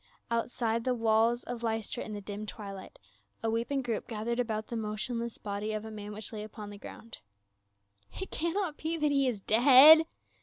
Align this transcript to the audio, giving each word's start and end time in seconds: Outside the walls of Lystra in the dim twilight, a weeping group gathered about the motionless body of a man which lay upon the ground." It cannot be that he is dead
Outside 0.31 0.83
the 0.83 0.95
walls 0.95 1.43
of 1.43 1.61
Lystra 1.61 2.03
in 2.03 2.11
the 2.13 2.21
dim 2.21 2.47
twilight, 2.47 2.97
a 3.43 3.51
weeping 3.51 3.83
group 3.83 4.07
gathered 4.07 4.39
about 4.39 4.65
the 4.65 4.75
motionless 4.75 5.37
body 5.37 5.73
of 5.73 5.85
a 5.85 5.91
man 5.91 6.11
which 6.11 6.33
lay 6.33 6.41
upon 6.41 6.71
the 6.71 6.79
ground." 6.79 7.19
It 8.19 8.31
cannot 8.31 8.77
be 8.77 8.97
that 8.97 9.11
he 9.11 9.27
is 9.27 9.41
dead 9.41 10.07